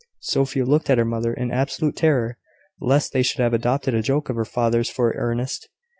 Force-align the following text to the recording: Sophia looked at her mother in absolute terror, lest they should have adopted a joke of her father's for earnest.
Sophia 0.21 0.65
looked 0.65 0.89
at 0.89 0.97
her 0.97 1.05
mother 1.05 1.31
in 1.31 1.51
absolute 1.51 1.95
terror, 1.95 2.39
lest 2.79 3.13
they 3.13 3.21
should 3.21 3.39
have 3.39 3.53
adopted 3.53 3.93
a 3.93 4.01
joke 4.01 4.31
of 4.31 4.35
her 4.35 4.43
father's 4.45 4.89
for 4.89 5.13
earnest. 5.15 5.69